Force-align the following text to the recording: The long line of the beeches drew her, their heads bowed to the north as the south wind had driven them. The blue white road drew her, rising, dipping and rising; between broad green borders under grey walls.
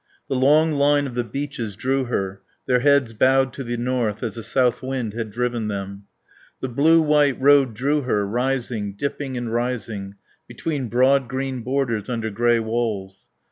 The 0.29 0.35
long 0.35 0.71
line 0.71 1.05
of 1.05 1.13
the 1.13 1.23
beeches 1.23 1.75
drew 1.75 2.05
her, 2.05 2.41
their 2.65 2.79
heads 2.79 3.13
bowed 3.13 3.53
to 3.53 3.63
the 3.63 3.77
north 3.77 4.23
as 4.23 4.33
the 4.33 4.41
south 4.41 4.81
wind 4.81 5.13
had 5.13 5.29
driven 5.29 5.67
them. 5.67 6.05
The 6.59 6.69
blue 6.69 6.99
white 7.03 7.39
road 7.39 7.75
drew 7.75 8.01
her, 8.01 8.25
rising, 8.25 8.93
dipping 8.93 9.37
and 9.37 9.53
rising; 9.53 10.15
between 10.47 10.87
broad 10.87 11.27
green 11.27 11.61
borders 11.61 12.09
under 12.09 12.31
grey 12.31 12.59
walls. 12.59 13.27